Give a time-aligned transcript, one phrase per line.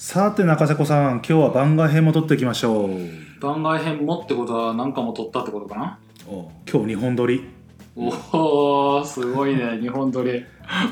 [0.00, 2.90] さて中瀬子さん今日は番外編も撮っていきましょう。
[3.40, 5.98] 番外編もってことは何かも撮ったってことかな？
[6.28, 7.44] お今日2本撮り。
[7.96, 10.44] おおすごいね 日本撮り。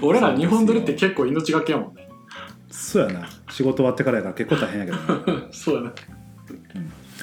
[0.03, 2.09] 俺ら日本撮りって結構命がけやもんね。
[2.69, 3.29] そうやな。
[3.51, 5.43] 仕事終わってからやから結構大変やけどね。
[5.53, 5.91] そうやね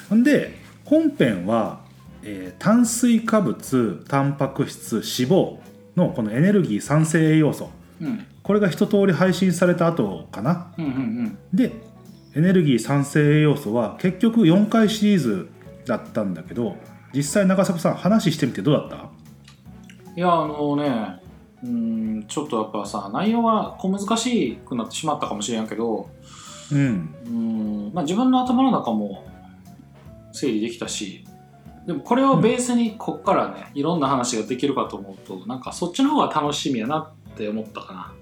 [0.08, 0.54] ほんで
[0.86, 1.80] 本編は、
[2.22, 5.56] えー炭水化物タンパク質脂肪
[5.96, 7.68] のこのエネルギー酸性栄養素
[8.00, 10.72] うんこれが一通り配信された後かな。
[10.78, 11.38] うんうんうん。
[11.52, 11.72] で
[12.36, 15.48] エネルギー酸性栄養素は結局4回シリーズ
[15.86, 16.76] だったんだけど
[17.12, 19.08] 実際長迫さん話してみてどうだった？
[20.16, 21.20] いやあのね
[21.62, 26.10] うんちょっとやっぱさ内容は小難しくなってしまったかもしれんけど
[26.72, 27.14] うん。
[27.26, 29.26] うんまあ自分の頭の中も
[30.32, 31.24] 整理できたし
[31.86, 38.13] でもこれをベースにこっからね、いろんな話ができるかと思うとなんかそっちの方が楽しみやなって思ったかな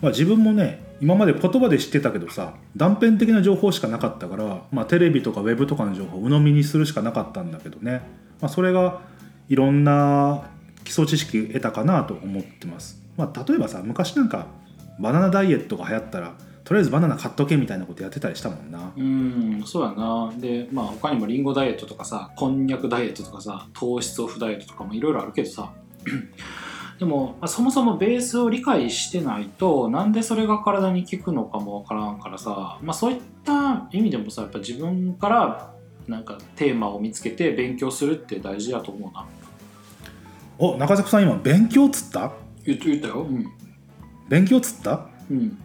[0.00, 8.02] まあ、自分もね今まで言葉で知ってたけどさ断片的な情報しかなかったから、まあ、テレビとかウェブとかの情報を鵜呑みにするしかなかったんだけどね、
[8.40, 9.00] まあ、それが
[9.48, 10.50] いろんな
[10.84, 14.46] 基礎知識得たかなと思ってます、まあ、例えばさ昔なんか
[15.00, 18.92] バナナダイエットが流行ったらとりあえずバナナ買っとけみたいなことやってたりしたもんな。
[18.94, 20.30] うんそうやな。
[20.36, 25.72] でまあ他にもリンゴダイエットとかさこんにゃくダイエットとかさ糖質オフダイエットとかもいろいろあるけどさ
[26.98, 35.74] でも、まあ、そもそもベースを理解してないとなんでそれが体に効くのかもわからんからさ、まあ、そういった意味でもさやっぱ自分から
[36.08, 39.26] なんかテーマを見つけて勉強するって大事だと思うな。
[40.58, 42.32] お中迫さん今勉強っつった？
[42.64, 43.22] 言っ言ったよ。
[43.22, 43.46] うん、
[44.28, 45.06] 勉強っつった？
[45.30, 45.56] うん、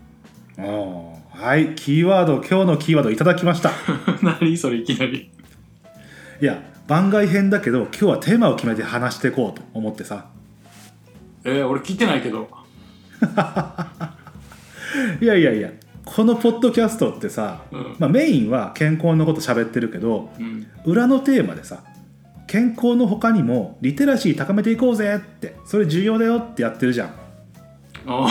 [0.57, 3.71] はいキーワード今日のキーワードいただきました。
[4.21, 5.31] 何それいきなり。
[6.41, 10.25] いや番外編だけど今日はテーマを決めて話していこうと思ってさ
[11.43, 12.47] えー、俺聞いてないけど。
[15.21, 15.71] いやいやいや
[16.05, 17.95] このポッドキャストってさ、うん。
[17.97, 20.67] まあ、メインは健康のこと喋ってるけどうん。
[20.85, 21.83] 裏のテーマでさ
[22.47, 27.13] 健康の他にもリテラシー高めていこうぜってそれ重要だよってやってるじゃん。
[28.05, 28.27] あ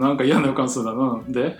[0.00, 0.92] なんか嫌な予感するな。
[0.92, 1.56] うんで？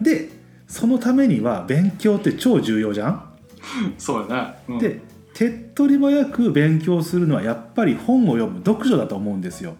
[0.00, 0.28] で
[0.66, 3.24] そのためには勉強って超重要じゃん、
[3.98, 5.00] そうやね、うん、で
[5.38, 9.76] 手っ取り早く勉強するのはやっぱり本を読む読書だと思うんですよ。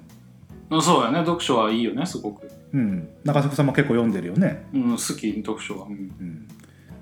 [0.70, 1.18] あそうやね。
[1.18, 3.08] 読書はいいよねすごく、うん。
[3.24, 4.68] 中迫さんも結構読んでるよね。
[4.72, 6.48] うん、好き読書は、うん、うん。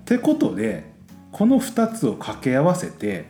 [0.01, 0.91] ってことで
[1.31, 3.27] この2つを掛け合わせて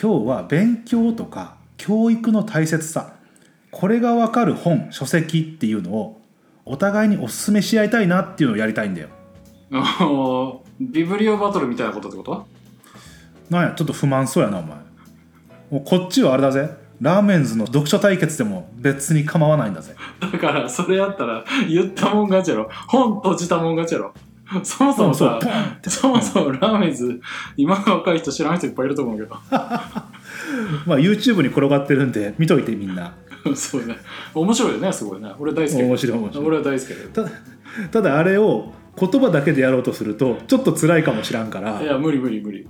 [0.00, 3.16] 今日は勉強とか教育の大切さ
[3.72, 6.20] これが分かる本書籍っていうのを
[6.64, 9.08] お互いにおすすめし合いたいなっていうのをやりたいんだよ。
[10.78, 12.53] ビブリオバトルみたいなことってこと？
[13.50, 14.76] なんやちょっと不満そうやなお前。
[15.70, 16.70] もうこっちはあれだぜ。
[17.00, 19.94] ラーメンズの読書対決でも別に構わないんだぜ。
[20.20, 22.68] だからそれやったら言ったもん勝ちやろ。
[22.88, 24.14] 本閉じたもん勝ちやろ。
[24.62, 25.40] そもそもさ
[25.88, 27.20] そもそもラーメンズ
[27.56, 29.34] 今の若い人知らん人いっぱいいると思うけど。
[30.86, 33.14] まあ YouTube に転がってるんで見といてみんな。
[33.54, 33.96] そうね。
[34.32, 35.30] 面白いよねすごいね。
[35.38, 36.46] 俺大好き面白い面白い。
[36.46, 41.82] 俺は大好きただあれを言葉だけでやろうとするとちょっと辛いかもしらんから。
[41.82, 42.66] いや無理無理無理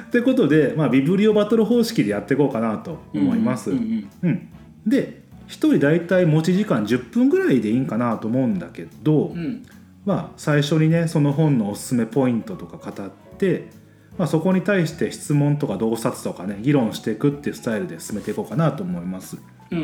[0.00, 3.70] ってことで、まあ、ビブリオバトル方式でやっていこうかなと思います。
[3.70, 4.48] ううんんうん
[4.86, 9.62] で1人大体持ち時間10分ぐらいでいいんかなと思うんだけど、うんうん
[10.04, 13.68] まあ、最初にねその本のおすすめポイントとか語って、
[14.16, 19.38] まあ、そこに対して質問とか洞察とかね議論していくっていうスタイルで進めていこうかなと思います。
[19.70, 19.78] うん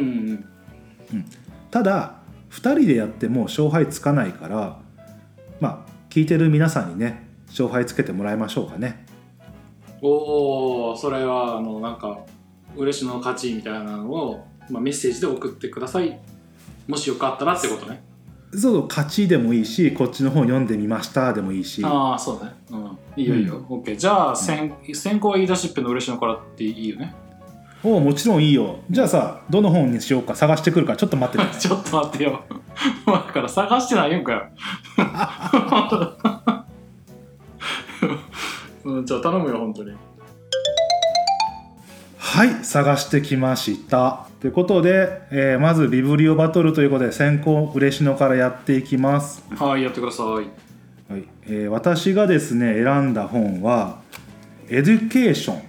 [1.12, 1.25] うん
[1.71, 2.21] ただ
[2.56, 4.81] 2人でやっても勝敗つかないから
[5.61, 9.06] まあ聞いてる皆さんにね勝敗つけてもらいましょうかね。
[10.03, 12.21] おおそれはあのなんか
[12.75, 16.19] 嬉しの勝ちみたいなのを、まあ、メッセージで送ってください。
[16.87, 18.03] もしよかったらってことね。
[18.53, 21.83] そうそう勝ちでもいいしこっちの本読んでみましたでもいいし。
[21.84, 22.53] ああそうね。
[22.71, 22.99] うん。
[23.17, 23.97] いいよいいよ、オッケー。
[23.97, 27.15] じゃあ先先行は言い出しっぺの嬉しのからっていいよね
[27.82, 28.81] おうもちろんいいよ。
[28.91, 31.44] じゃあさどの本にしようか探してくるからちょっと待ってて。
[31.44, 32.40] ね ちょっと待ってよ。
[33.06, 34.43] だから探してないんかよ。
[38.84, 39.93] うん、じゃあ頼むよ本当に。
[42.19, 44.26] はい探してきました。
[44.40, 50.26] ということで、えーまずビブリオバトルということで先行嬉野からやっていきます、はいやってください。
[50.26, 54.00] はいえー私がですね選んだ本は
[54.69, 55.62] 「エデュケーション」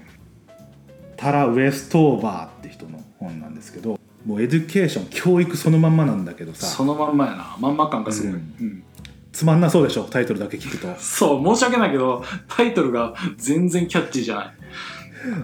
[1.18, 6.68] タラ・ウェストーバーって人の本なんですけどもうエデュケーション教育そのまんまなんだけどさ。
[6.68, 7.58] そのまんまやな。
[7.60, 8.68] まんま感がすごい、ううん。
[8.68, 8.84] ん
[9.32, 10.04] つまんなそうでしょ？
[10.04, 10.94] タイトルだけ聞くと。
[11.00, 14.44] そう申し訳ないけどタイトルが全然キャッチーじゃな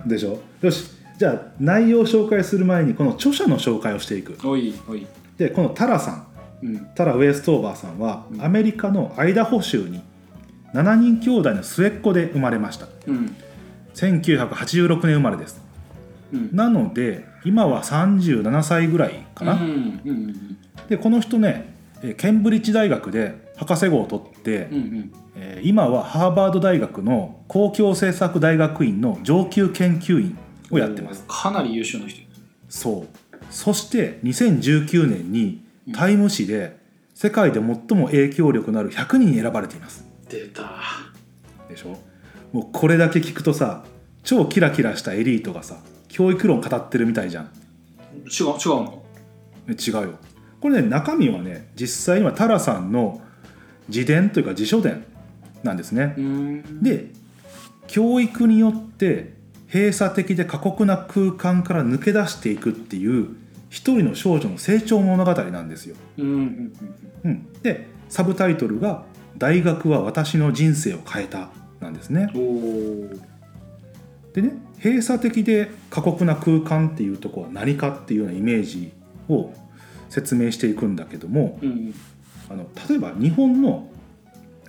[0.06, 0.10] い。
[0.10, 0.40] でしょ？
[0.62, 0.92] よし。
[1.18, 4.38] じゃあ内容を紹介する前にこの著者の紹介をしていく。
[4.48, 5.06] おいおい。
[5.38, 6.28] でこのタラさん。
[6.64, 6.88] うん。
[6.96, 8.42] タラ・ウェストーバーさんはうん。
[8.44, 10.02] アメリカのアイダホ州に
[10.74, 12.88] 7人兄弟の末っ子で生まれました。
[13.08, 13.36] うん。
[13.94, 15.58] 1986年生まれです。
[15.58, 15.63] うん
[16.52, 19.60] なので今は37歳ぐらいかな、
[20.90, 25.14] でこの人ねえーケンブリッジ大学で博士号を取って、うんうん。
[25.36, 30.38] えー今はハーバード大学の公共政策大学院の上級研究員
[30.72, 31.24] をやってます。
[31.28, 32.22] かなり優秀な人
[32.68, 33.08] そう。
[33.50, 35.64] そして2019年に
[35.94, 36.78] 「タイム」誌で
[37.14, 40.06] 世界で最も影響力のある100人に選ばれています。
[40.30, 40.64] 出た。
[41.70, 41.98] でしょ？
[42.52, 43.84] もうこれだけ聞くとさ
[44.24, 45.78] 超キラキラしたエリートがさ
[46.14, 47.46] 教育論語ってるみたいじゃん。
[47.46, 47.52] 違う
[48.20, 49.04] 違うの？
[49.68, 50.20] え違うよ。
[50.62, 53.20] これね中身はね実際にはタラさんの
[53.88, 55.06] 自伝というか自書伝
[55.64, 56.14] なんですね。
[56.16, 56.84] うん。
[56.84, 57.08] で
[57.88, 59.34] 教育によって
[59.74, 63.36] 閉鎖的で過酷な空間から抜け出していくっていう
[63.72, 65.96] 一人の少女の成長物語なんですよ。
[66.20, 66.74] うんうん
[67.24, 69.04] うん、でサブタイトルが
[69.40, 71.50] 「大学は私の人生を変えた」
[71.82, 72.32] なんですね
[74.34, 74.54] でね
[74.84, 78.92] 閉鎖的で過酷な空間っていうところは何かっていうようなイメージ
[79.30, 79.54] を
[80.10, 81.94] 説明していくんだけどもうん
[82.50, 83.90] あの例えば日本の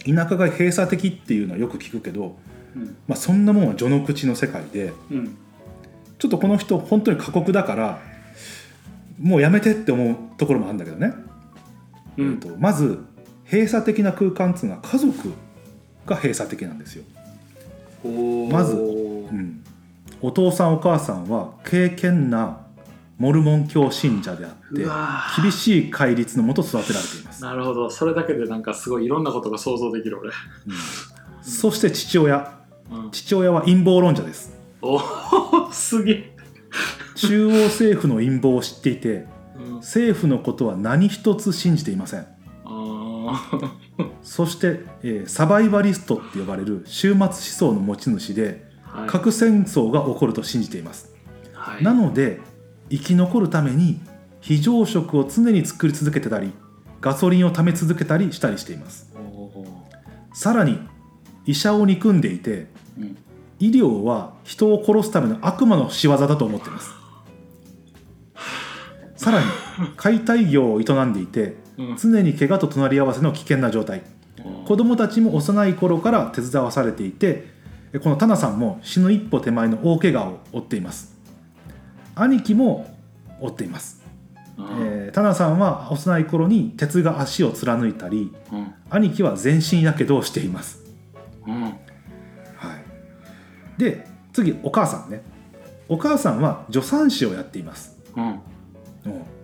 [0.05, 2.37] 田舎が閉鎖的っていうのはよく聞くけど、
[2.77, 2.97] うん。
[3.09, 5.37] まあ、そんなもんは序の口の世界でうん。
[6.19, 8.01] ちょっとこの人本当に過酷だから
[9.21, 11.13] もうやめてって思うところもあるんだけどね、
[12.17, 12.27] うん。
[12.27, 13.05] えーとまず
[13.47, 15.33] 閉鎖的な空間っていうのは家族
[16.07, 17.05] が閉鎖的なんですよ。
[18.51, 18.75] まず
[19.31, 19.65] うん。
[20.21, 22.67] お父さんお母さんは敬虔な
[23.19, 24.85] モルモン教信者であって
[25.43, 27.91] 厳しい戒律のもと育てられています、なるほど。
[27.91, 30.33] それだけでなんかすごいいろんなことが想像できる俺、うん。
[31.43, 32.59] そして父親。
[32.91, 34.53] うん、父親は陰謀論者です。
[34.83, 36.37] おおすげえ、
[37.15, 42.27] 中央政府の陰謀を知っていてうん、政府のことは何一つ信じていません。
[42.65, 43.71] あ
[44.23, 48.74] そして、えーサバイバリストって呼ばれる終末思想の持ち主で
[49.07, 51.13] 核戦争が起こると信じています、
[51.53, 51.83] はい。
[51.83, 52.41] なので
[52.91, 54.01] 生き残るために
[54.41, 56.53] 非常食を常に作り続けてたり
[57.01, 59.13] ガソリンを貯め続けたりしたりしています。
[60.33, 60.79] さらに
[61.47, 62.67] 医者を憎んでいて
[62.99, 63.17] うん。
[63.61, 66.91] 医療は人を殺すための悪魔の仕業だと思っています。
[69.17, 69.47] さらに
[69.97, 71.97] 解体業を営んでいてうん。
[71.97, 74.03] 常に怪我と隣り合わせの危険な状態。
[74.67, 77.54] 子供たちも幼い頃から手伝わされていてえ
[78.01, 81.17] このタナさんも死ぬ一歩手前の大怪我を負っています。
[82.15, 82.87] 兄貴も
[83.41, 84.03] 負っています、
[84.57, 84.67] うん。
[84.81, 88.75] えータナさんは幼い頃に鉄が足を貫いたりうん。
[88.91, 90.81] 兄貴は全身やけどをしています、
[91.47, 91.63] うん。
[91.63, 91.75] はい、
[93.79, 95.23] で次お母さんね。
[95.89, 97.97] お母さんは助産師をやっています。
[98.17, 98.27] うん。
[98.27, 98.41] うん。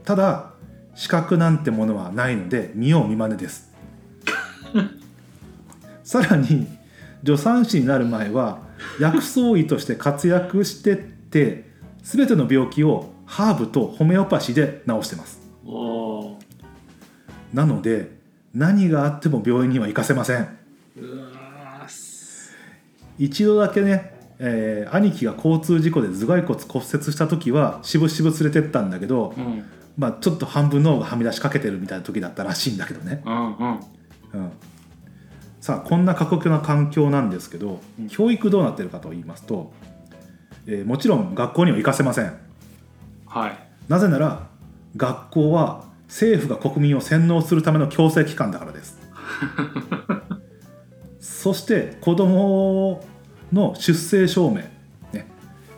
[0.05, 0.52] ただ
[0.94, 3.70] 資格なんてものはないので見よう見まねです。
[6.02, 6.67] さらに
[7.25, 8.61] 助産師になる前は
[8.99, 11.69] 薬草医として活躍してって
[12.02, 15.40] 全ての病気をハーブとホメオパシーで治してます。
[17.52, 18.19] なので
[18.55, 20.49] 何があっても病院には行かせません。
[23.19, 29.64] 一度だけね、えー兄貴が交通事故で頭蓋骨骨折した時はしぶしぶ連れてったんだけど、うん。
[29.99, 33.80] まあ、ちょっと半分脳がはみ出しかけてるみたいな時だったらしいんだけどね、うんうん。
[34.33, 34.52] うん、
[35.61, 38.09] さあこんな過酷な環境なんですけど、うん。
[38.09, 39.73] 教育どうなってるかと言いますと、
[40.67, 42.37] えーもちろん学校には行かせません。
[43.26, 43.59] はい。
[43.88, 44.49] なぜなら
[44.97, 48.99] 学校は政府が国民を洗脳するための強制機関だからです。
[51.21, 53.05] そして子供
[53.52, 54.57] の出生証明、
[55.12, 55.26] ね。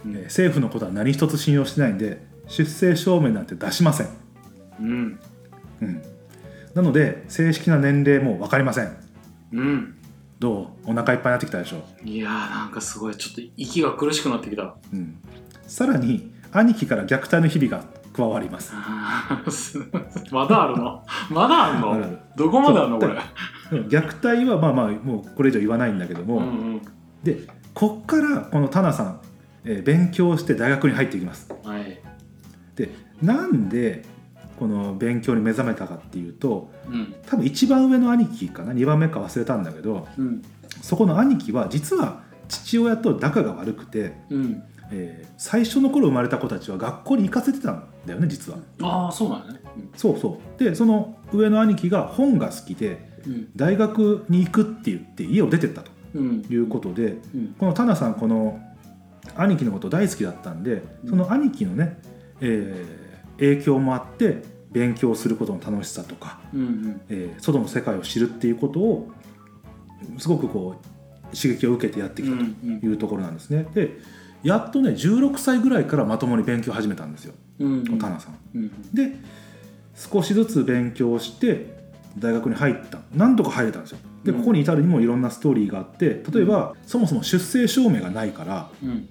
[0.05, 0.17] うん。
[0.17, 4.09] えー政府のことは何一つ信用してないんで出生証明なんて出しません、
[4.81, 5.19] うん。
[5.81, 6.03] うん、
[6.75, 8.97] なので正式な年齢も分かりません
[9.53, 9.95] うん。
[10.39, 10.91] どう？
[10.91, 13.17] お腹いっぱいになってきたでしょ、いやーなんかすごい。
[13.17, 14.75] ちょっと息が苦しくなってきた。
[14.93, 15.17] うん、
[15.67, 18.73] さらに兄貴から虐待の日々が加わります。
[20.33, 21.05] まだあるの？
[21.31, 23.15] まだあるあるどこまであんのこれ？
[23.73, 26.83] うん虐待はまあまあもうこれ以上言わないんだけども、うんうん。
[27.23, 29.21] でこっからこのタナさん、
[29.65, 31.49] えー勉強して大学に入っていきます。
[31.65, 32.01] はい。
[32.75, 32.91] で
[33.23, 34.05] なんで
[34.63, 37.15] この勉強に目覚めたかっていうとうん。
[37.27, 38.73] 多分一番上の兄貴かな。
[38.73, 40.43] 2番目か忘れたんだけどうん。
[40.83, 44.63] そこの兄貴は実は父親と仲が悪くて、うん。
[44.93, 48.59] えー最初の頃生まれた子たちは学校に行かせてたんだよね実は。
[48.83, 49.61] ああそうなんやね。
[49.97, 50.63] そうそう。
[50.63, 53.49] でその上の兄貴が本が好きでうん。
[53.57, 56.47] 大学に行くって言って家を出てったとうん。
[56.49, 57.55] いうことでうん。
[57.59, 58.61] このタナさんこの
[59.35, 61.99] 兄貴のこと大好きだったんでその兄貴のね、
[62.41, 64.43] えー影響もあって
[64.73, 67.01] 勉強することの楽しさとか、うんうん。
[67.09, 69.11] えー外の世界を知るっていうことを
[70.19, 73.67] すごくこう刺激を受けてやってきたというところなんですね。
[73.75, 73.99] で
[74.43, 77.99] やっとね16歳ぐらいからまともに勉強を始めたんですよ、うんうん。
[77.99, 78.39] タナさん。
[78.55, 79.17] うんで
[79.95, 81.83] 少しずつ勉強して
[82.19, 83.01] 大学に入った。
[83.15, 83.99] なんとか入れたんですよ。
[84.25, 84.39] でうん。
[84.41, 89.09] ここに至るにもいろんなストーリーがあって例えばそもそも出生証明がないからうん。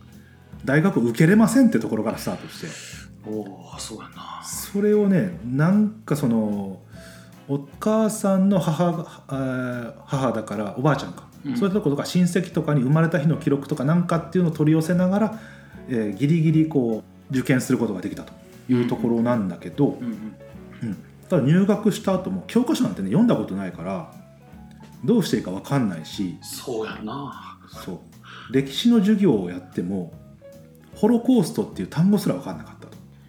[0.65, 2.67] 大学受けれませんってところからスタートして
[3.25, 4.41] おおそうやな。
[4.43, 6.81] それをねなんかその
[7.47, 9.03] お母さんの母
[10.05, 11.57] 母だからおばあちゃんか、うん。
[11.57, 15.39] そういったとことか親戚とかに生まれた日の記録とかなんかっていうのを取り寄せながら、
[15.89, 18.33] えーギリギリこう受験することができたと
[18.69, 20.35] いうところなんだけど、うんうん。
[20.83, 20.97] うん。
[21.29, 24.13] ただ入学した後も教科書なんてね読んだことないから
[25.03, 26.37] どうしていいか分かんないし。
[26.41, 27.59] そうやな。
[27.69, 27.99] そう。
[28.51, 30.13] 歴史の授業をやっても
[30.95, 32.80] ホロコーストっていう単語すら分かんなかった。
[32.80, 32.80] と。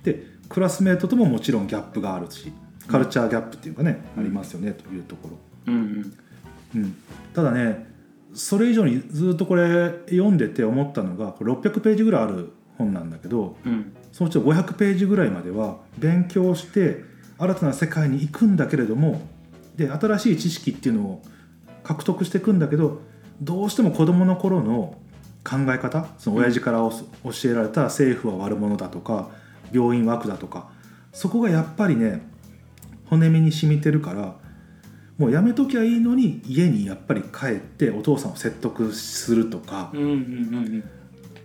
[0.02, 2.52] でクラスメートとももちろんギャップがあるし
[2.88, 5.38] カルチャーギャップっていうかね、うんありますよねというところ、
[5.72, 6.14] うん
[6.74, 6.82] うん。
[6.82, 6.96] うん、
[7.34, 7.86] ただね
[8.34, 13.94] それ以上にずっとこれ読んでて思ったのがこれ600ページぐらいある本なんだけどうん。
[14.12, 17.02] そのうちの500ページぐらいまでは勉強して
[17.38, 19.22] 新たな世界に行くんだけれども
[19.76, 21.22] で新しい知識っていうのを
[21.82, 23.00] 獲得していくんだけど
[23.40, 24.98] どうしても子どもの頃の
[25.44, 27.00] 考え方その親父からお教
[27.46, 29.30] えられた政府は悪者だとか
[29.72, 30.70] 病院は悪だとか
[31.12, 32.22] そこがやっぱりね
[33.06, 34.36] 骨身に染みてるから
[35.18, 40.84] もうやめときゃいいのに家にやっぱり帰ってお父さんを説得するとかうんうんうん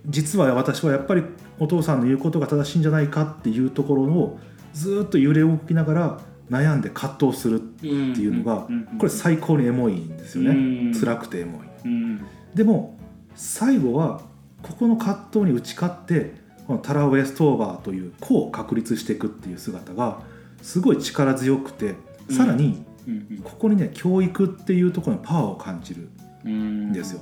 [0.10, 1.24] 実は私はやっぱり
[1.60, 4.40] お父さんの言うことが正しいんじゃないかっていうところを
[4.74, 6.20] ずっと揺れ動きながら
[6.50, 8.98] 悩んで葛藤するってうんいうのがんん。
[8.98, 10.52] これ最高にエモいんですよね。
[10.52, 10.54] う
[10.90, 10.94] ん。
[10.98, 12.26] 辛くてエモいうん。
[12.56, 12.98] でも
[13.36, 14.22] 最後は
[14.62, 16.36] ここの葛藤に打ち勝って
[16.68, 20.20] このタラ・ウェストーバーという子を確立していくっていう姿が
[20.62, 21.96] すごい力強くて
[22.30, 26.10] さらにうんここにね教育っていうところのパワーを感じる
[26.44, 27.22] うんんですよ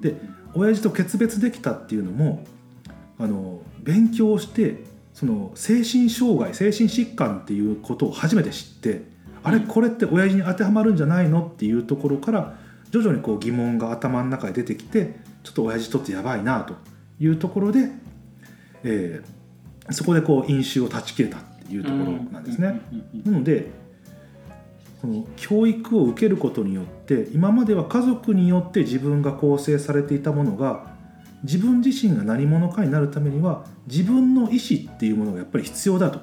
[0.00, 0.14] で
[0.54, 2.44] 親父と決別できたっていうのも
[3.18, 9.02] あの勉強してその精神障害精神疾患っていうことを初めて知って
[9.42, 12.56] あれこれって親父に当てはまるんじゃないのっていうところから
[12.90, 16.74] 徐々にこう疑問が頭の中で出てきてちょっと親父とってやばいなと
[17.20, 17.90] いうところで、
[18.84, 19.34] えー
[19.90, 22.80] そこでこう飲酒を断ち切れたっていうところなんですね。
[23.24, 23.70] なので
[25.02, 30.94] この教育を受けることによって今までは家族によって自分が構成されていたものが
[31.42, 36.20] 自分自身が何者かになるためには自分の意思っていうものがやっぱり必要だと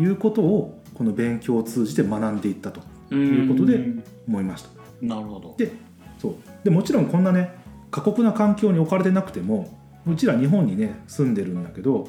[0.00, 2.80] いうことをこの勉強を通じて学んでいったと
[3.14, 4.70] いうことでん思いました。
[5.02, 5.70] なるほどで
[6.18, 6.34] そう
[6.64, 7.50] でもちろんこんなね
[7.90, 12.08] 過酷な環境に置かれてなくてもうちら日本にね住んでるんだけど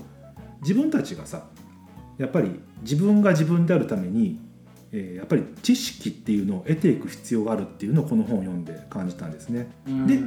[0.62, 1.46] 自分たちがさ
[2.18, 4.40] やっぱり自分が自分であるために、
[4.92, 9.68] えーやっぱり知識っていうのを得ていく必要があるっていうのをこの本を読んで感じたんですね。
[10.08, 10.20] で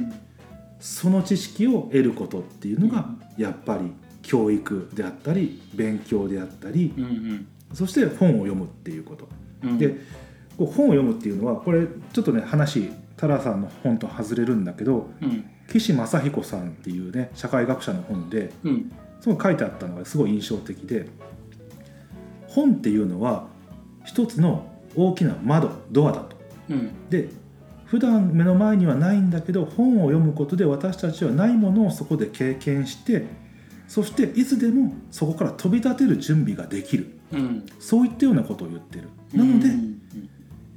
[0.79, 9.27] その知識を得ることっていうのがやっぱり教育であったり勉強であったりうんうんそして本を読むっていうこと。
[9.63, 9.95] うんで
[10.57, 15.45] こう本を読むっていうのはこれちょっとね話タラさんの本と外れるんだけどうん。
[15.67, 18.91] 岸正彦さんっていうね社会学者の本でうん。
[19.19, 21.07] その書いてあったのがすごい印象的で
[22.47, 23.47] 本っていうのは
[24.05, 26.37] 一つの大きな窓ドアだと。
[26.69, 27.09] うん。
[27.09, 27.29] で
[27.85, 33.25] 普段目の前にはないんだけど本を読むことで私たちはないものをそこで経験して
[33.87, 37.19] そしていつでもそこから飛び立てる準備ができる。
[37.33, 37.65] うん。
[37.79, 39.09] そういったようなことを言ってる。
[39.33, 39.99] なので、うん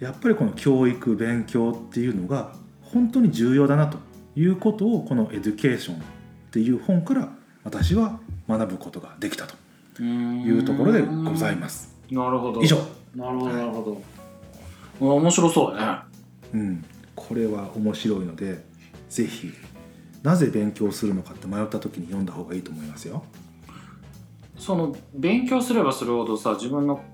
[0.02, 3.98] やっぱりこの教育勉強っていうのが本当に重要だなと
[4.34, 6.00] いうことをこの「エデュケーション」っ
[6.50, 7.32] ていう本から
[7.62, 8.18] 私は
[8.48, 9.54] 学ぶことができたと
[10.00, 11.96] うんいうところでございます。
[12.10, 12.60] なるほど。
[12.60, 12.78] 以上、
[13.14, 14.02] なるほどなるほ
[14.98, 16.04] ど、面白そうだ
[16.52, 16.60] ね。
[16.60, 18.64] うん、これは面白いので
[19.08, 19.52] ぜひ
[20.24, 23.22] なぜ勉強するのかって迷った時に読んだ方がいいと思いますよ。
[24.56, 27.11] その勉強すればするほどさ自分の境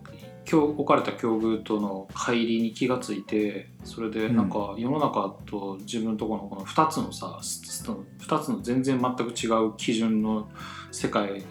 [0.57, 10.49] 置かれた境遇との乖離に気がついてそれでなんか世の中と自分のところのこの2つのさスス2つの全然全く違う基準の
[10.91, 11.45] 世界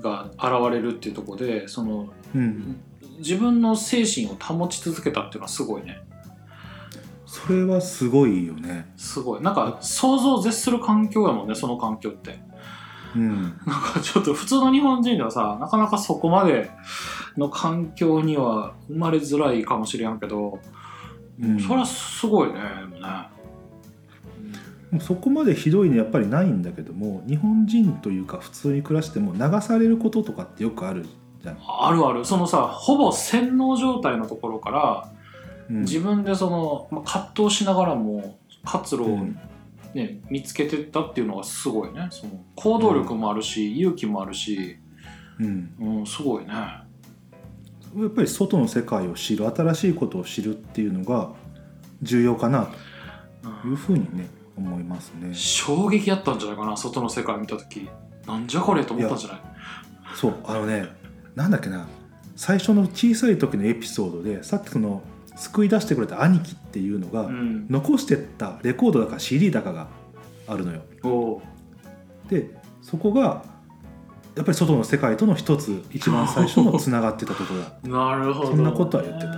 [0.00, 2.80] が現れるっていうところでそのうん、
[3.18, 6.00] 自分の精神を保ち続けたっていうのはすごいね。
[7.26, 8.90] それはすごいよね。
[8.96, 9.42] すごい。
[9.42, 12.40] なんか想像を絶する環境やもんねその環境って。
[13.14, 16.70] うん、なんかちょっと普通の日本人ではさなかなかそこまで
[17.36, 20.60] の環境には生まれづらいかもしれんけど、
[21.40, 21.60] うん。
[21.60, 23.28] それはすごいねでもね。
[25.00, 31.06] そこまでひどいのやっぱりないんだけども日本人というか普通に暮らしても流されることとかってよくある
[31.42, 32.24] じゃん、あるある。
[32.24, 35.12] そのさほぼ洗脳状態のところから
[35.70, 35.80] うん。
[35.82, 39.38] 自分でその、まあ、葛藤しながらも活路を、うん。
[39.94, 42.08] ね見つけてったっていうのがすごいね。
[42.10, 44.78] その行動力もあるし、勇気もあるし、
[45.38, 46.52] うん、うん、すごいね。
[47.96, 51.30] やっぱり外の世界を知る新しいことを知るっていうのが
[52.00, 52.70] 重要かな
[53.62, 55.34] というふうにね思いますね。
[55.34, 57.88] 衝撃やったんじゃないかな外の世界見た時。
[58.26, 59.40] なんじゃこれと思ったんじゃない？
[60.16, 60.86] そうあのね
[61.34, 61.86] なんだっけな。
[62.36, 65.02] 最初の小さい時のエピソードでさっきその
[65.36, 67.66] 救い出してくれた兄貴っていうのが、うん。
[67.68, 69.88] 残してったレコードだか CD だかが
[70.46, 71.42] あるのよ。
[72.28, 73.44] でそこが
[74.34, 77.60] やっぱり外の世界との一つ一番最初のつながってたところ。
[77.90, 77.98] だ。
[77.98, 79.32] なるほど、そんなことは言ってた。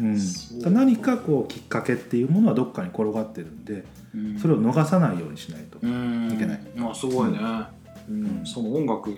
[0.00, 3.84] うん、何かこうきっかけっていうものはどっかに転がってるんで
[4.14, 4.38] うん。
[4.38, 5.78] それを逃さないようにしないと。
[5.80, 6.60] うんいけない。
[6.76, 7.38] まあすごいね、
[8.08, 8.38] うん。
[8.38, 8.46] うん。
[8.46, 9.10] その音楽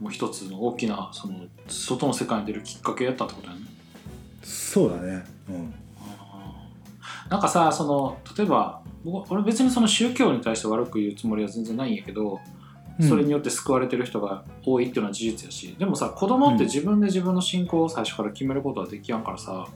[0.00, 3.66] も一つの大きなその外の世界に出るきっかけやったってことだよね。
[4.42, 5.24] そうだね。
[5.48, 5.74] うん。
[7.30, 12.40] なんかさその例えば僕俺別にその宗教に対して悪く言うつもりは全然ないんやけど、
[13.00, 19.66] それによって救われてる人が多いっていうのは事実やしでもさ子供って自分で自分の信仰を最初から決めることはできやんからさ。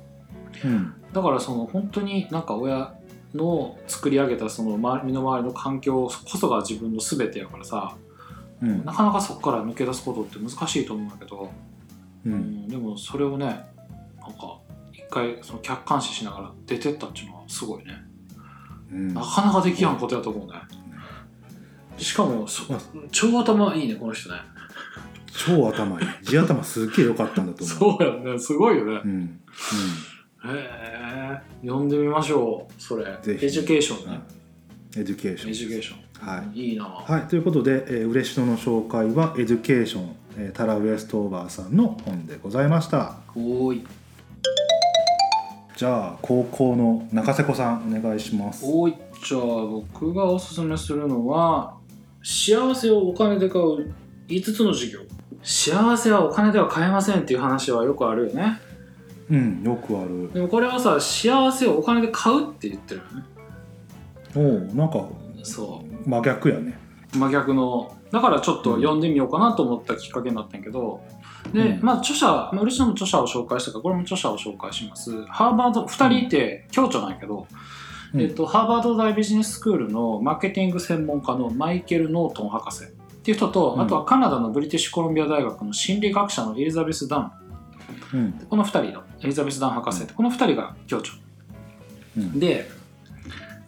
[0.65, 0.95] うん。
[1.13, 2.95] だからその本当になんか親
[3.35, 7.97] の作り上げたその周り身の回りの環境こそが自分の全てやからさ
[8.63, 8.85] うん。
[8.85, 11.51] なかなかそこから抜け出すことって難しいと思うんだけど、
[12.25, 14.59] ううんん、でもそれをねなんか
[14.93, 17.95] 一回その客観視しながら出てったっていうのはすごいね。
[18.93, 19.15] うん。
[19.15, 20.55] なかなかできやんことやと思うね
[21.99, 24.37] しかもそまあ超頭いいねこの人ね。
[25.33, 26.25] 超頭いい。
[26.25, 27.99] 地頭すっげえ良かったんだと思う。
[27.99, 29.01] そうやねすごいよね。
[29.05, 30.51] うんうん。
[30.51, 33.05] へえ読んでみましょうそれ。
[33.23, 33.47] ぜひ。
[33.47, 34.21] エデュケーションね。
[34.97, 36.09] エデュケーションエデュケーション。
[36.37, 36.61] はい。
[36.61, 36.85] いいな。
[36.85, 43.17] はい、ということで、えー、嬉野の紹介は「エデュケーション」えータラ・ウエストオーバーさんの本でございました。
[43.35, 43.87] おーい。
[45.77, 48.65] じゃあ後攻の中瀬子さんお願いします。
[48.67, 48.95] おーい。
[49.25, 51.78] じゃあ僕がおすすめするのは
[52.23, 53.93] 幸せをお金で買う
[54.29, 55.01] 5つの授業。
[55.43, 58.61] 幸せはお金では買えませんっていう話はよくあるよね。
[59.31, 60.33] うんよくある。
[60.33, 63.25] でもこれはさ幸せをお金で買うって言ってるよね。
[64.35, 65.09] おおなんか
[65.43, 66.79] そ真逆やね。
[67.15, 69.01] う真逆のだからちょっと読ん。
[69.01, 71.03] でみようかなと思ったきっかけになったんやけど。
[71.53, 71.81] で、うん。
[71.83, 75.25] まあ著者、まあ、嬉野も著者を紹介したからこれも著者を紹介します。
[75.27, 77.47] ハーバード2人いて共著なんやけど、
[78.15, 78.21] うん。
[78.21, 82.87] えっと、ハーバード大ビジネススクールのマーケティング専門家のマイケル・ノートン博士っ
[83.23, 83.81] ていう人と、うん。
[83.81, 87.33] あとはカナダのブリティッシュコロンビア大学の心理学者のエリザベス・ダン。
[88.15, 88.33] うん。
[88.49, 91.15] この2人のエリザベス・ダン博士ってこの2人が共著
[92.17, 92.39] うん。
[92.39, 92.69] で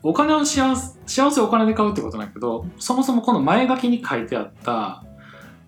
[0.03, 5.05] お金を幸せ幸せをお金で買うってことなんやけどそもそもこの前書きに書いてあった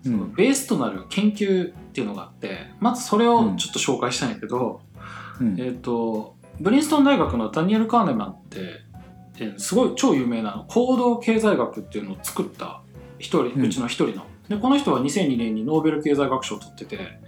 [0.05, 4.81] うそのベースとなる研究っていうのがあってまずそれをちょっと紹介したいんやけど、
[5.39, 5.59] うん。
[5.59, 8.59] えっ、とブリンストン大学のダニエル・カーネマンって
[9.39, 12.81] えーすごい超有名な行動経済学っていうのを作った
[13.19, 14.25] 一人、うちの一人の。
[14.49, 17.19] でこの人は2002年にノーベル経済学賞を取ってて。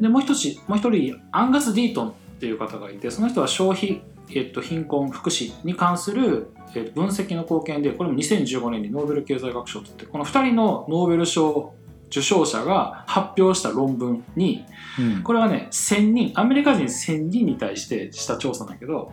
[0.00, 4.02] でもう一つもう一人アンガス・ディートンっていう方がいてその人は消費、
[4.34, 11.72] えっと貧困福祉に関する、えー分析の貢献でこれも2015年にノーベル経済学賞を取ってこの2人のノーベル賞
[12.08, 14.64] 受賞者が発表した論文に
[14.98, 15.22] うん。
[15.22, 19.12] これはね1000人アメリカ人1000人に対してした調査だけど、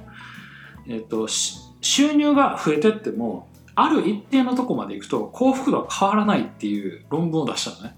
[0.88, 7.96] えっとし収入が増えてってもある一定のとこまでいくと幸福度は変わらないっていう論文を出したのね、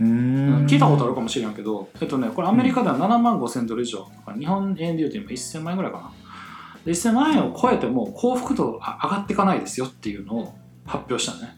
[0.00, 0.06] うー
[0.64, 0.66] ん。
[0.66, 6.12] 聞いたことあるかもしれんけど、えっとね、これアメリカでは7万5000ドル以上日本円でいうと今1000万円ぐらいかな。
[6.84, 11.56] で1000万円を超えても幸福度が上がっていかないですよっていうのを発表したのね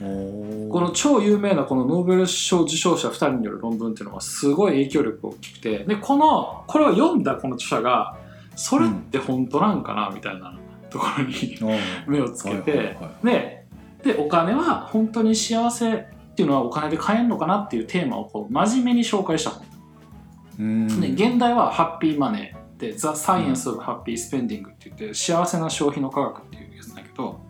[0.00, 8.16] この超有名なこのノーベル賞受賞者2人による論文っていうのはすごい影響力大きくてでこのこれを読んだこの著者が
[8.56, 10.58] それって本当なんかなみたいな
[10.88, 11.58] ところに
[12.08, 13.60] 目をつけて、はいはいはいで
[14.00, 27.40] でお金は本当に幸せっていうのはお金で買えるのかなっていうテーマをこう真面目に紹介した本、で現代はハッピーマネーで The Science of Happy Spending って言って幸せな消費の科学っていうやつだけど。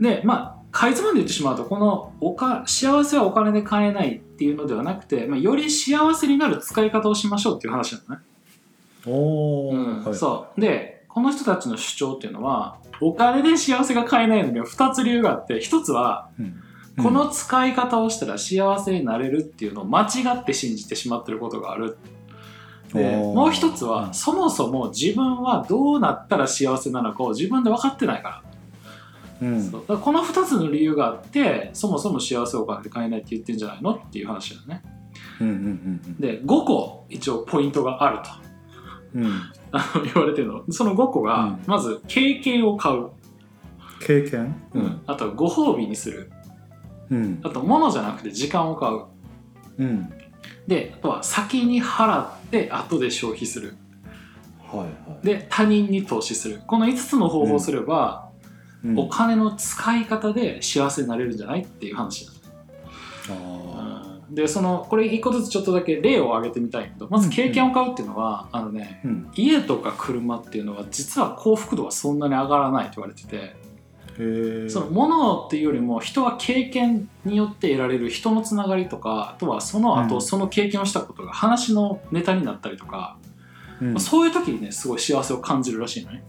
[0.00, 8.22] でまあかいつまんで言ってしまうとこのおか幸せはお金で買えないっていうのではなくて、まあ、より幸せになる使い方をしましょうっていう話なのね。
[9.06, 9.76] おー。
[9.76, 10.60] うんはいそう。
[10.60, 16.62] でこの人たちの主張っていうのはお金で幸せが買えないのには2つ理由があって1つはうん。
[17.02, 21.96] この使い方をしたら幸せになれるっていうのを間違って信じてしまってることがある。
[22.92, 24.14] でもう一つは、うん。
[24.14, 28.42] そもそも自分はどうなったら幸せなのかを自分で分かってないから,、
[29.42, 29.62] うん。
[29.62, 29.80] そう。
[29.80, 34.82] だからこの2つの理由があってそもそも幸せをお金で買えないって言ってんじゃないのっていう話だよね。
[35.40, 38.30] うんうんで5個一応ポイントがあると。
[39.16, 39.24] うん。
[39.24, 39.32] う ん
[39.72, 40.64] あの言われてるの。
[40.70, 41.58] その5個が、うん。
[41.66, 43.08] まず経験を買う、
[44.06, 44.54] 経験？
[45.06, 46.30] あとはご褒美にする。
[47.10, 47.40] うん。
[47.42, 49.02] あと物じゃなくて時間を買う。
[49.78, 50.12] うん。
[50.66, 53.74] であとは先に払って後で消費する。
[54.70, 54.86] はいは
[55.22, 55.26] い。
[55.26, 56.62] で他人に投資する。
[56.66, 58.30] この5つの方法をすれば、
[58.84, 58.98] うん。
[58.98, 62.32] お金の使い方で幸せになれるんじゃないっていう話な
[63.30, 69.30] あの、でそのこれ1個ずつちょっとだけ例を挙げてみたいけどまず経験を買うっていうのは、あのねーうん。
[69.34, 73.54] 家とか車っていうのは実は幸福度はそんなに上がらないと言われてて
[74.68, 80.22] その物っていうよりも人は経験によって得られる人のつながりとかあとはその後、うん。
[80.22, 83.16] その経験をしたことが話のネタになったりとか、
[83.80, 84.00] うん。
[84.00, 86.24] そういう時にねすごい幸せを感じるらしいのね、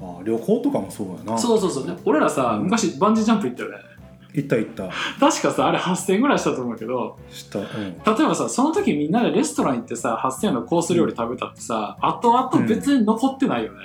[0.00, 1.38] あ旅行とかもそうやな。
[1.38, 1.86] そうそうそう。
[1.86, 2.64] で俺らさ、うん。
[2.64, 3.78] 昔バンジージャンプ行ったよね。
[4.34, 4.90] 行った行った。
[5.18, 7.64] 確かさあれ8000円ぐらいしたと思うけどしたうん。
[7.64, 13.78] 例えばさその時みんなでレストラン行ってさ8000円のコース料理食べたってさ、後々別に残ってないよね。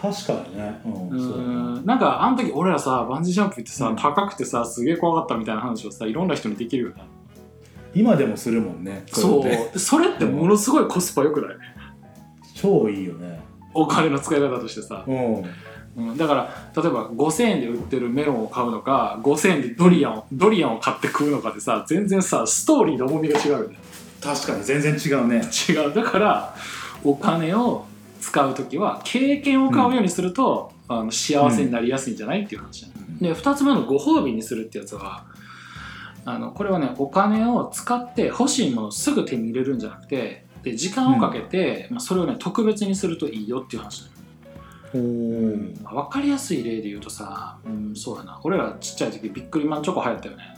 [0.00, 0.80] 確かにね。
[0.84, 3.96] うんうそうんなんかあの時俺らさバンジージャンプ行ってさ、うん。
[3.96, 7.02] 高くてさすげえ怖かったみたいな話をさいろんな人にできるよね。
[7.96, 9.78] 今でもするもんねそうれって。
[9.78, 11.56] それってものすごいコスパ良くない？
[12.54, 13.40] 超いいよね
[13.74, 15.44] お金の使い方としてさ、うん。
[15.96, 23.76] うん、だから例えば5000円で売ってるメロンを買うのか5000円でドリアンをドリアンを買って食うのかでさ全然さストーリーの重みが違うよね。
[24.20, 25.42] 確かに全然違うね。
[25.68, 25.94] 違う。
[25.94, 26.54] だから
[27.04, 27.86] お金を
[28.20, 32.94] 使う時は経験を買うようにすると、あの幸せになりやすいんじゃないっていう話なの。
[33.20, 35.26] で2つ目のご褒美にするってやつは
[36.24, 44.14] あのこれはねお金を使って欲しいものをすぐ手に入れるんじゃなくてで時間をかけて、まあ、それをね特別にするといいよっていう話なの
[44.94, 48.40] おおまあ、分かりやすい例で言うとさ、うん、そうやな。
[48.44, 50.56] 俺らちっちゃい時ビックリマンチョコ流行ったよね。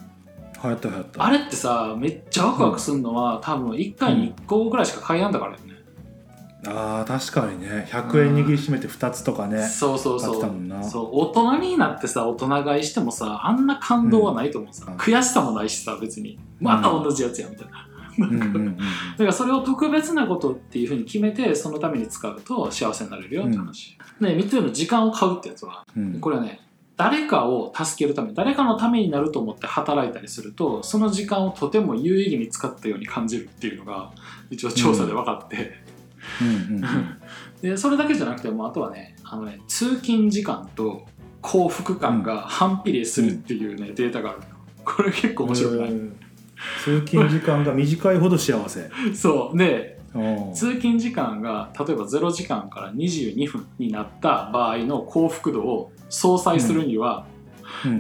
[0.62, 1.25] 流行った流行った。
[1.25, 5.75] あれってさめっちゃワクワクするのは、多分1回に1個ぐらいしか買いやんだからよね、
[6.66, 7.88] あー確かにね。
[7.90, 10.81] 100円握りしめて2つとかねそうそうそ買ってたもんな。
[10.81, 11.09] うそう。
[11.12, 14.97] 大人になってさ大人買いしてもさあんな感動はないと思うさ、うん。
[14.97, 16.38] 悔しさもないしさ別に。
[16.61, 26.20] また同じやつやみたいな、うんうんうんだからそれを特別なことっていうふうに決めてそのために使うと幸せになれるよって話、で3つ目の時間を買うってやつはうん。
[26.20, 26.61] これはね
[26.96, 34.12] 誰かを助けるため誰かのためになると思って働いたりするとその時間をとても有意義に使ったように感じるっていうのが
[34.50, 35.72] 一応調査で分かって、
[36.40, 36.76] うん。
[36.76, 37.18] うんうん
[37.62, 41.07] でそれだけじゃなくてもあとはねあのね通勤時間と
[41.46, 44.46] 幸福感が反比例するっていうね、データがあるの。
[44.85, 46.12] これ結構面白くない、へー
[46.85, 57.37] 通勤時間が短いほど幸せ そうでうん通勤時間が例えば0時間から22分になった場合の幸福度を相殺するには、うん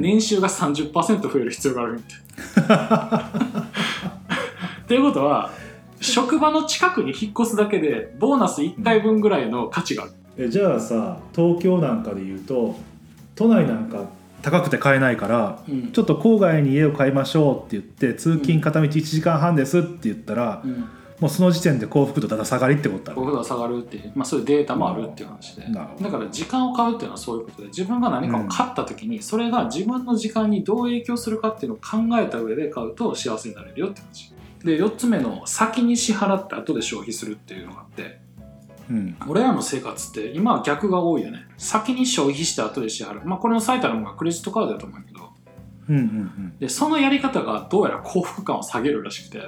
[0.00, 2.16] 年収が30%増える必要があるみたい。
[4.82, 5.50] っていうことは
[6.00, 10.12] 職場の近くに引っ越すだけでボーナス1回分ぐらいの価値がある。
[10.38, 12.78] えじゃあさ東京なんかで言うと
[13.34, 14.04] 都内なんか
[14.42, 15.92] 高くて買えないからうん。
[15.92, 20.88] ちょっと郊外に家を買いましょうって言って通勤片道1時間半ですって言ったら、うん。
[21.20, 25.66] もうその時点で幸福度だだ下がりってことだ幸福度が下がるっていう、まあ、そういうデータもあるっていう話で。
[25.68, 26.04] なるほど。
[26.04, 34.34] だから時間を買うっていうのはそういうことで自分が何かを買った時にそれが自分の時間にどう影響するかっていうのを考えた上で買うと幸せになれるよって話。
[34.64, 38.20] で4つ目の先に支払って後で消費するっていうのがあって
[38.90, 39.16] うん。
[39.28, 41.46] 俺らの生活って今は逆が多いよね。
[41.56, 43.26] 先に消費して後で支払う。
[43.26, 45.30] まあこれの最たるものがクレジットカードだと思うけど。
[45.88, 49.38] うんうんでそのやり方がどうやら幸福感を下げるらしくて。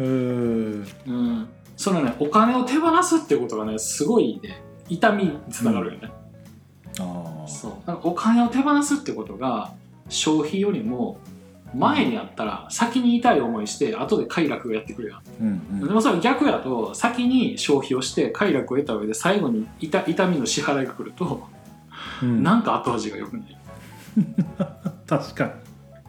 [0.00, 1.48] うんへえうん。
[1.76, 6.10] そのねお金を手放すってことがねすごいね痛みにつながるよね、
[7.00, 7.72] ああそう。
[8.02, 9.72] お金を手放すってことが
[10.08, 11.18] 消費よりも
[11.74, 15.88] 前にあったら先に痛い思いして後で快楽がやってくるやんうんうん。
[15.88, 21.46] でもそれ逆やと先に消費をして快楽を得た上で最後に痛痛みの支払いが来ると
[22.22, 22.42] うん。
[22.42, 23.56] なんか後味が良くない、
[25.06, 25.50] 確かに。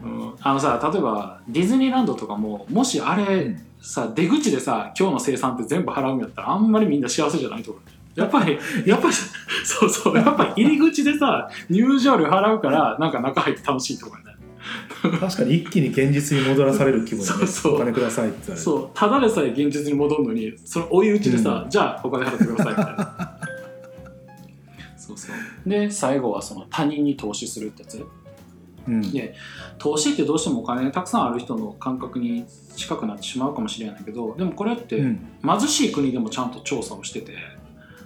[0.02, 3.60] うん、あのさ例えばディズニーランドとかももしあれ、うん。
[3.80, 7.82] さ出口でさ今日の生産って全部払うんやったらあんまりみんな幸せじゃないと思う。
[8.16, 9.14] やっぱり やっぱり
[9.64, 14.24] そうそうやっぱり入り口でさ入場料払うからなんか中入って楽しいとかね
[15.02, 17.74] 確かに一気に現実に戻らされる気分で、ね、そうそう。
[17.76, 18.60] お金くださいって言われる。
[18.60, 18.90] そう。
[18.94, 23.40] ただでさえ現実に戻るのにその追い打ちでさ、じゃあお金払ってくださいみたいな
[24.96, 25.68] そうそう。
[25.68, 28.06] で最後はその他人に投資するってやつ。
[28.88, 29.12] うん。
[29.12, 29.34] で
[29.78, 35.26] 投資ってどうしてもお金たくさんある人の感覚に近くなってしまうかもしれないけどでもこれってうん。
[35.44, 37.34] 貧しい国でもちゃんと調査をしてて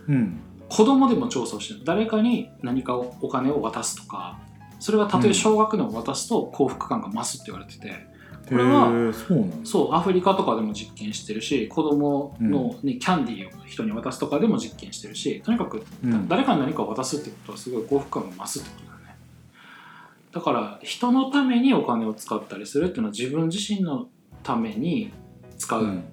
[0.09, 0.41] うん。
[0.69, 4.39] 子供でも調査をしてる誰かに何かをお金を渡すとか
[4.81, 8.11] それがたとえ少額でも渡すと幸福感が増すって言われてて
[8.51, 9.13] これは
[9.63, 16.29] そうアフリカとかでも実験してるし子供の、ねキャンディーを人に渡すとかでも実験してるしとにかくうん。
[16.29, 19.17] 誰かに何かを渡すってことはすごい幸福感が増すってことだよね。
[20.33, 24.09] だから人のためにお金を使ったりするっていうのは自分自身の
[24.43, 25.13] ために
[25.57, 26.05] 使う、うん。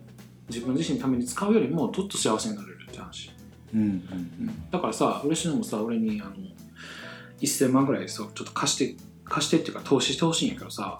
[0.49, 3.32] 自分自身のために使うよりもどっと幸せになれるって話、
[3.73, 6.36] うんうんだからさ嬉しいのもさ俺にあの
[7.41, 11.00] 1000万ぐらいさちょっと貸して貸してっていうか投資してほしいんやけどさ。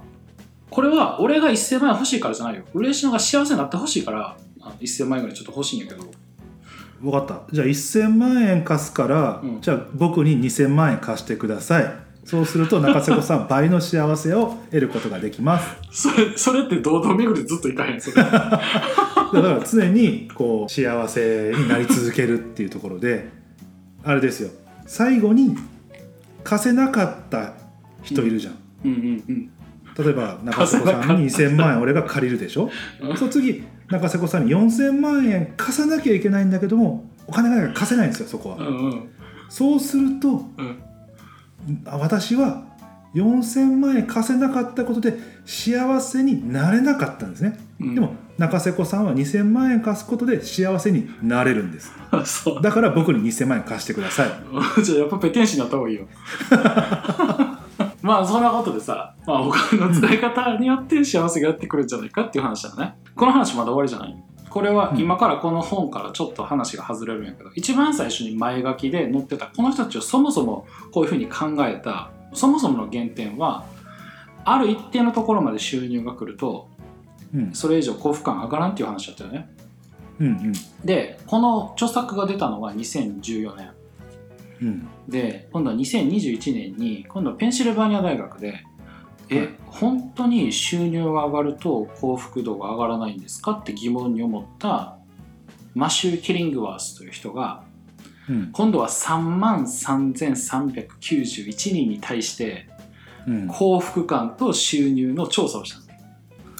[0.70, 2.64] これは俺が1000万円欲しいからじゃないよ。
[2.74, 6.04] 嬉しいのが幸せになってほしいからあの1000万円ぐらいちょっと欲しいんやけど。
[7.02, 7.42] 分かった。
[7.52, 9.62] じゃあ1000万円貸すから、うん。
[9.62, 12.08] じゃあ僕に2000万円貸してください。
[12.26, 16.10] そうすると中瀬子さん 倍の幸せを得ることができます。
[16.10, 18.16] それそれって堂々巡りでずっといかへんそれ。
[18.22, 18.60] だか
[19.32, 23.30] ら常にこう幸せになり続けるっていうところで
[24.04, 24.50] あれですよ。
[24.86, 25.56] 最後に
[26.48, 27.54] 貸せなかった
[28.04, 28.54] 人いるじゃん、
[28.86, 28.92] うん。
[28.92, 29.52] うんうん
[29.98, 32.70] 例えば中瀬子さんに2000万円俺が借りるでしょ？
[33.02, 33.18] うん。
[33.18, 39.10] そう次中瀬子さんに4000万円貸さなきゃいけないんだけどもお金がないから貸せないんですよそこは、うんうん。
[39.50, 40.80] そうするとうん。
[41.86, 42.64] あ私は
[43.16, 51.94] 4000万円貸せなかったことで幸せになれなかったんですね、うんでも中瀬子さんは2000万円貸すことで幸せになれるんです。
[52.62, 54.30] だから僕に2000万円貸してください。
[54.84, 56.08] じゃあやっぱペテン師になった方がいいよ。
[58.02, 62.96] まあそんなことでさ、まあ、お金の使い方によって幸せがやってくるんじゃないかっていう話だね。
[63.16, 64.24] この話まだ終わりじゃない？
[64.50, 73.66] これは今からこの本からちょっと話が外れるんやけど、一番最初に前書きで載ってたこの人たちをそもそもこういうふうに考えたそもそもの原点は
[74.46, 76.70] ある一定のところまで収入が来ると
[77.34, 77.54] うん。
[77.54, 79.50] それ以上幸福感上がらんっていう話だったよね。
[80.20, 80.54] うんうん。
[80.86, 83.72] でこの著作が出たのが2014年。
[84.62, 84.88] うん。
[85.08, 88.64] で今度は2021年に今度はペンシルバニア大学で
[89.30, 89.50] え、はい。
[89.66, 94.98] 本当に収入が上がると幸福度が上がらないんですかって疑問に思った
[95.76, 97.64] マシュー・キリングワースという人が
[98.30, 98.52] うん。
[98.52, 102.68] 今度は3万3391人に対して
[103.28, 103.48] うん。
[103.48, 105.87] 幸福感と収入の調査をした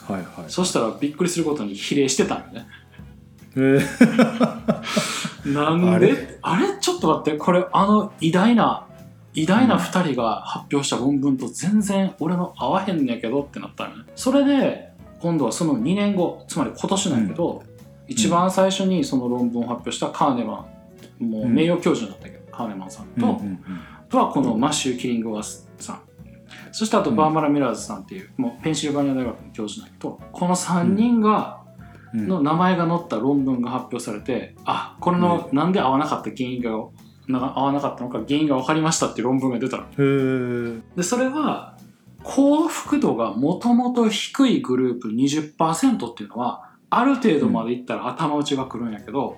[0.08, 0.50] はいはい。
[0.50, 2.68] そしたらびっくりすることに比例してたんだね。
[3.56, 5.54] えー。
[5.54, 6.78] なんあであれ？
[6.80, 7.38] ちょっと待って。
[7.38, 8.88] これあの偉大な
[9.34, 14.04] 偉大な2人が発表した論文と全然俺の合わへんねやけどってなったのね。
[14.16, 17.64] それで今度はその2年後つまり今年なんやけど、
[18.08, 20.66] 一番最初にその論文を発表したカーネマ
[21.20, 23.60] ンもう名誉教授になったけど、カーネマンさんと、うんうん
[24.08, 26.00] あとはこのマッシュー・キリングワースさん
[26.72, 31.62] そしてあとバーバラ・ミラーズさんっていう、もうペンシルバニア大学の教授なんやけどこの3人が、
[32.14, 32.28] うん。
[32.28, 36.72] の名前が載った論文が発表されてあこれのなんで合わなかった原因が
[37.28, 39.86] な合わなかったのか原因が分かりましたっていう論文が出たの。
[40.96, 41.78] でそれは
[42.24, 49.38] 幸福度がもともと低いグループ20%っていうのはある程度までいったら頭打ちがくるんやけど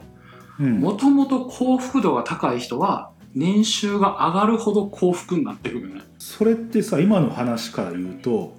[0.59, 0.79] うん。
[0.79, 6.01] もともと幸福度が高い人は年収が上がるほど幸福になってくるよね。
[6.17, 8.57] それってさ今の話から言うと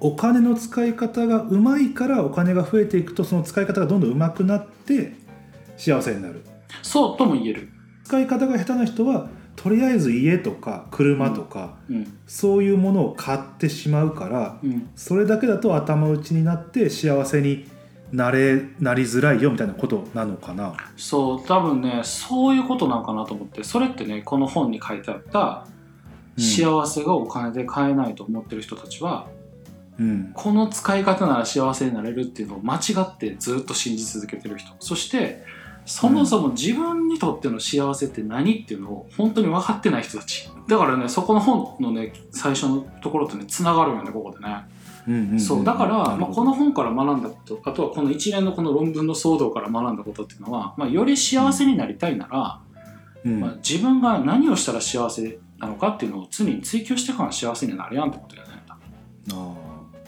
[0.00, 5.14] お金の使い方がうまいからお金が増えていくとその使い方がどんどん上手くなって
[5.76, 6.42] 幸せになる。
[6.82, 7.68] そうとも言える、
[8.04, 12.18] 使い方が下手な人はとりあえず家とか車とか、うん。
[12.26, 17.66] そういうものを買ってしまうからうん、それだけだと頭打ちになって幸せに
[18.14, 20.76] なれなりづらいよみたいなことなのかな？
[20.96, 25.66] そう多分ねそういうことなんかなと思ってそれってねこの本に書いてあった
[26.36, 26.44] うん。
[26.44, 29.28] 幸せがお金で買えないと思ってる人たちは、
[29.98, 30.32] うん。
[30.34, 34.72] この使い方なら幸せになれるっていうのを間違ってずっと信じ続けてる人。
[34.80, 35.44] そして
[35.86, 40.48] そもそも自分にとっての幸せって何っていうのを本当に分かってない人たち。
[40.66, 44.66] だからねそこの本のね最初のところとねつながるんよねここでね、
[45.38, 52.60] そうだから、まあ、この本から学んだことあとはこの一連のこの論文の騒動から学んだことっていうのは、まあ、より幸せになりたいなら、
[53.24, 53.40] うん。
[53.40, 58.54] まあ、自分が何をしたら幸せなのかっていうのを常に追求してから幸せになるやんってことだよね。
[58.68, 58.76] あ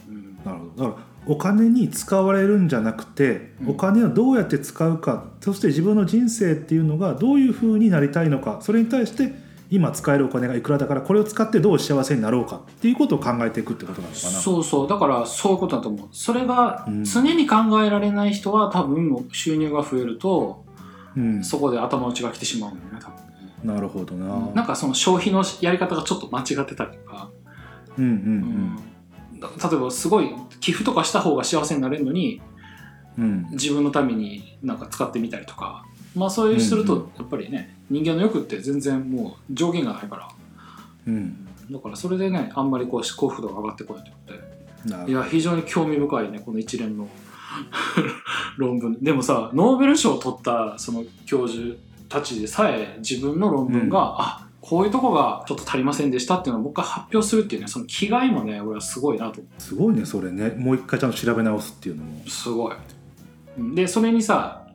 [0.09, 0.38] うん。
[0.42, 0.85] ーなるほど。
[0.85, 3.70] だからお金に使われるんじゃなくて、うん。
[3.70, 9.35] お金をどうやって使うかそして自分の人生っていうのがどういうふうになりたいのかそれに対して
[9.70, 14.31] 今使えるお金がいくらだからこれを使ってどう幸せになろうかっていうことを考えていくってことなのかな。
[14.31, 14.88] そうそう。
[14.88, 17.05] だからそういうことだと思うそれがうん。
[17.05, 20.66] 常に考えられない人は多分収入が増えると
[21.16, 23.74] うん、そこで頭打ちが来てしまうんだよね多分ね。
[23.74, 24.52] なるほどな。
[24.55, 27.31] なんかその消費のやり方がちょっと間違ってたりとか、
[27.98, 28.11] うんうん
[29.33, 29.40] うん。
[29.40, 32.42] だ例えばすごい寄付とかした方が幸せになれるのに
[33.18, 33.46] うんうん。
[33.52, 40.29] 自分のためになんか使ってみたりとかまあそういうするうんとやっぱりね人間の欲って全然もう上限がないから。
[41.07, 41.46] うん。
[41.70, 44.33] だからそれでねあんまりこう幸福度が上がってこないってこと
[45.05, 45.11] で。
[45.11, 47.09] いや非常に興味深いねこの一連の
[48.57, 48.98] 論文。
[49.02, 51.76] でもさノーベル賞を取ったその教授
[52.09, 54.14] たちでさえ自分の論文が、うん。
[54.18, 59.40] あこういうとこがちょっと足りませんでしたっていうのをもう一回発表するっていうねその気概もね俺はすごいなと。
[59.40, 60.55] 思すごいねそれね。
[60.57, 62.22] もう一回ちゃんと調べ直すっていうのも。
[62.26, 62.74] うすごい。
[63.76, 64.65] でそれにさ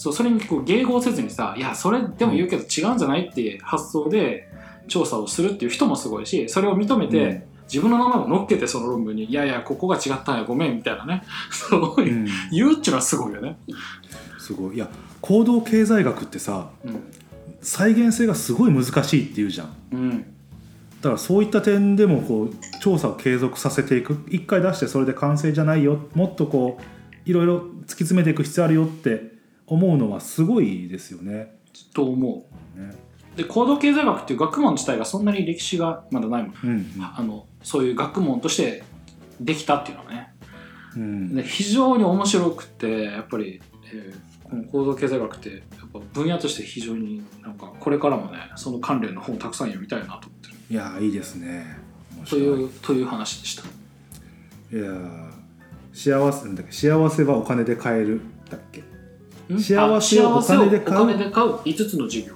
[0.00, 4.48] そうそれにこう迎合せずにさいやそれでも言うけど違うんじゃないっていう発想で
[4.88, 7.42] 調査をするっていう人もすごいしそれを認めて、うん。
[7.70, 11.22] 自分の名前を乗っけてその論文に「いやいやここが違ったんやごめん」みたいなね。
[11.52, 12.28] そういううん。
[12.50, 13.56] 言うっていうのはすごいよね。
[14.40, 14.74] すごい。
[14.74, 14.88] いや
[15.20, 17.00] 行動経済学ってさうん。
[17.60, 19.68] 再現性がすごい難しいっていうじゃん。
[19.92, 20.10] うん。
[20.18, 20.24] だ
[21.02, 24.16] からそういった点でもこう調査を継続させていく。
[24.30, 26.08] 一回出してそれで完成じゃないよ。
[26.14, 29.39] もっとこういろいろ突き詰めていく必要あるよって
[29.70, 31.54] 思うのはすごいですよね。
[31.94, 32.90] と思ね
[33.34, 33.36] う。
[33.38, 36.54] で行動経済学っていう学問自体がそんなに歴史がまだないもん。
[36.62, 38.82] うんあのそういう学問として
[39.40, 40.32] できたっていうのはね。
[40.96, 45.56] うんうんで非常に面白くてやっぱり、えーこの行動経済学ってや
[45.86, 50.54] っぱ分野として非常になんかこれからもねその関連の本をたくさん読みたいなと思ってる。
[50.68, 51.78] いやいいですね。
[52.16, 53.62] 面と白いうという話でした。
[54.76, 54.92] いや
[55.92, 58.80] 幸せなんだっけ幸せはお金で買えるだっけ？
[58.80, 58.84] ん
[59.58, 61.00] 幸せをあお金で買う？
[61.00, 62.34] 幸せをお金で買う？5つの授業。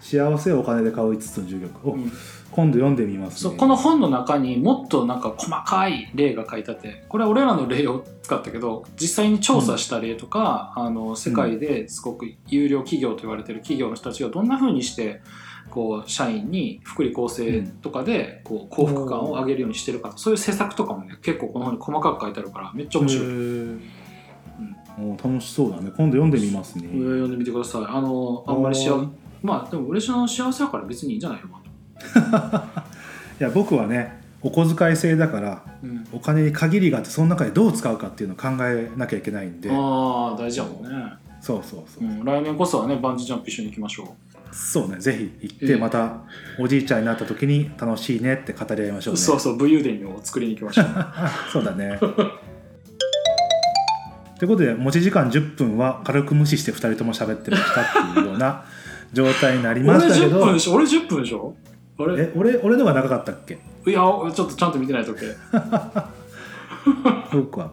[0.00, 2.12] 幸せをお金で買う5つの授業お、うん。
[2.52, 3.50] 今度読んでみますね。
[3.50, 15.20] そうこの本の中にもっとなんか細かい例が書いてあってこれは俺らの例を使ったけど実際に調査した例とか、あの世界ですごく有料企業と言われてる企業の人たちがどんな風にして
[15.70, 23.26] こう社員に福利厚生とかでこう幸福感を上げるようにしてるかとそういう施策とかもね結構この本に細かく書いてあるからめっちゃ面白い。
[25.22, 25.90] 楽しそうだね。
[25.96, 27.82] 今度読んでみますね、上読んでみてください。
[27.88, 29.08] あのあんまり幸おー。
[29.42, 31.48] まあでも嬉しの幸せだから別にいいんじゃないの？
[32.40, 32.84] か
[33.40, 35.62] いや僕はねお小遣い制だからな。
[35.82, 36.06] うん。
[36.12, 39.70] お金に限りがあってその中でどう使うかっていうのを考えなきゃいけないんで。
[39.72, 41.12] ああ大事やもんね。
[41.40, 42.04] そうそうそう。
[42.04, 44.14] う、ん、来年こそはねバンジージャンプ一緒に行きましょ
[44.50, 45.66] そうねぜひ行っええ。
[45.74, 46.18] てまた
[46.60, 49.20] おじいちゃんになった時に楽しいねって語り合いましょう、うね。
[49.22, 50.86] そうそう武勇伝を作りに行きましょう。
[51.52, 51.98] そうだね
[54.44, 58.64] ということで持ち時間10分は軽く無視して2人とも喋ってましたっていうような
[59.14, 60.74] 状態になり俺ましたけ10分どでしょ？
[60.74, 61.54] 俺10分でしょ？
[61.98, 62.24] あれ？
[62.24, 63.54] え俺俺のが長かったっけ？
[63.54, 65.20] いやちょっとちゃんと見てないとけ。
[67.32, 67.70] そうか。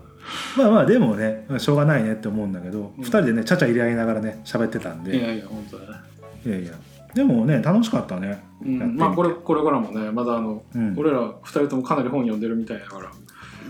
[0.56, 3.04] まあまあでもねしょうがないねって思うんだけど、うん。
[3.04, 5.18] 2人でねちゃちゃ入れ合いながらね喋ってたんで。
[5.18, 5.98] いやいや本当だね、
[6.46, 6.72] いやいや
[7.13, 10.95] でもね楽しかったね、うん、まあこれこれからもねまだあの、うん。
[10.97, 13.12] 俺ら2人ともかなり本読んでるみたいだから。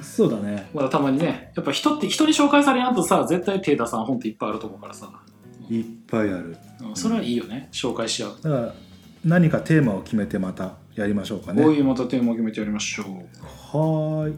[0.01, 0.69] そうだね。
[0.73, 5.11] まだたまにねやっぱ人って人に紹介されやんとさ絶対手出さん本っていっぱいあると思うからさ、
[5.69, 6.57] いっぱいある。
[6.81, 8.73] うん、それはいいよね紹介し合う、だから
[9.23, 11.61] 何かテーマを決めてまたやりましょうかね。
[11.61, 13.05] こういうまたテーマを決めてやりましょう。
[13.77, 14.35] はーい。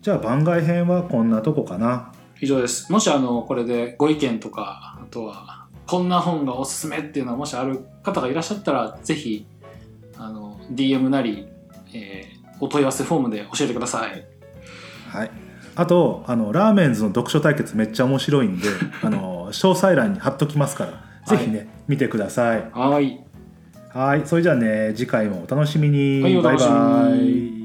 [0.00, 2.12] じゃあ番外編はこんなとこかな。
[2.40, 2.90] 以上です。
[2.90, 5.61] もしあのこれでご意見とかあとは
[5.92, 9.44] こんな本がおすすめっていうのはもしある方がいらっしゃったらぜひ
[10.16, 11.46] あの DM なり、
[11.92, 14.24] えーお問い合わせフォームで教えてください。
[15.08, 15.30] はい。
[15.74, 18.68] あとあのラーメンズの読書対決めっちゃ面白いんで
[19.02, 22.64] あの詳細欄に貼っときますからぜひね、見てください。
[22.72, 23.20] はい。
[23.90, 24.22] はい。
[24.24, 26.78] それじゃあね次回もお楽しみに、はいお楽しみに。
[26.80, 27.16] バイバ
[27.58, 27.61] イ